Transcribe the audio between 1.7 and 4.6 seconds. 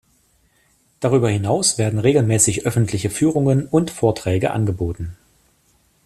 werden regelmäßig öffentliche Führungen und Vorträge